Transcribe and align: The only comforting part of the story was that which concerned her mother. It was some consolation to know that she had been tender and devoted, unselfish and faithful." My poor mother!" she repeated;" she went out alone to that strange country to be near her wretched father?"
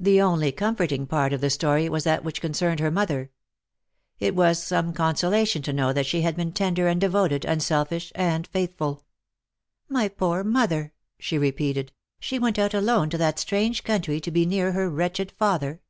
The 0.00 0.20
only 0.20 0.50
comforting 0.50 1.06
part 1.06 1.32
of 1.32 1.40
the 1.40 1.48
story 1.48 1.88
was 1.88 2.02
that 2.02 2.24
which 2.24 2.40
concerned 2.40 2.80
her 2.80 2.90
mother. 2.90 3.30
It 4.18 4.34
was 4.34 4.60
some 4.60 4.92
consolation 4.92 5.62
to 5.62 5.72
know 5.72 5.92
that 5.92 6.04
she 6.04 6.22
had 6.22 6.34
been 6.34 6.50
tender 6.50 6.88
and 6.88 7.00
devoted, 7.00 7.44
unselfish 7.44 8.10
and 8.16 8.44
faithful." 8.48 9.04
My 9.98 10.08
poor 10.08 10.42
mother!" 10.42 10.94
she 11.20 11.38
repeated;" 11.38 11.92
she 12.18 12.40
went 12.40 12.58
out 12.58 12.74
alone 12.74 13.08
to 13.10 13.18
that 13.18 13.38
strange 13.38 13.84
country 13.84 14.20
to 14.22 14.32
be 14.32 14.46
near 14.46 14.72
her 14.72 14.90
wretched 14.90 15.30
father?" 15.30 15.80